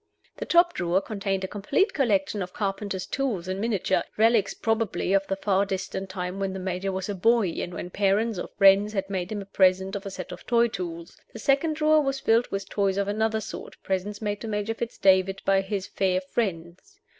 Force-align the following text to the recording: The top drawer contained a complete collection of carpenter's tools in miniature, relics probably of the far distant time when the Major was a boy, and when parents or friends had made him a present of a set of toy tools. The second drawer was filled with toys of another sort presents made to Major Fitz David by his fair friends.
The 0.37 0.47
top 0.47 0.73
drawer 0.73 0.99
contained 0.99 1.43
a 1.43 1.47
complete 1.47 1.93
collection 1.93 2.41
of 2.41 2.53
carpenter's 2.53 3.05
tools 3.05 3.47
in 3.47 3.59
miniature, 3.59 4.01
relics 4.17 4.55
probably 4.55 5.13
of 5.13 5.27
the 5.27 5.35
far 5.35 5.63
distant 5.63 6.09
time 6.09 6.39
when 6.39 6.53
the 6.53 6.59
Major 6.59 6.91
was 6.91 7.07
a 7.07 7.13
boy, 7.13 7.49
and 7.61 7.71
when 7.71 7.91
parents 7.91 8.39
or 8.39 8.47
friends 8.57 8.93
had 8.93 9.11
made 9.11 9.31
him 9.31 9.43
a 9.43 9.45
present 9.45 9.95
of 9.95 10.07
a 10.07 10.09
set 10.09 10.31
of 10.31 10.43
toy 10.47 10.69
tools. 10.69 11.17
The 11.33 11.37
second 11.37 11.75
drawer 11.75 12.01
was 12.01 12.19
filled 12.19 12.47
with 12.47 12.67
toys 12.67 12.97
of 12.97 13.07
another 13.07 13.39
sort 13.41 13.77
presents 13.83 14.23
made 14.23 14.41
to 14.41 14.47
Major 14.47 14.73
Fitz 14.73 14.97
David 14.97 15.39
by 15.45 15.61
his 15.61 15.85
fair 15.85 16.19
friends. 16.19 16.99